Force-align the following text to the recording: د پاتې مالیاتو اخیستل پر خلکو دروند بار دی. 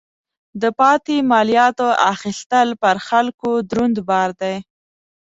د 0.61 0.63
پاتې 0.79 1.15
مالیاتو 1.31 1.87
اخیستل 2.13 2.67
پر 2.81 2.95
خلکو 3.07 3.49
دروند 3.69 3.97
بار 4.09 4.29
دی. 4.41 4.55